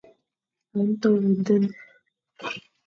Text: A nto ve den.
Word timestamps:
A 0.77 0.79
nto 0.89 1.09
ve 1.21 1.31
den. 1.45 1.63